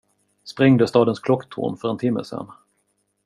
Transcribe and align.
Sprängde 0.43 0.87
stadens 0.87 1.19
klocktorn 1.19 1.77
för 1.77 1.89
en 1.89 1.97
timme 1.97 2.23
sen. 2.25 2.47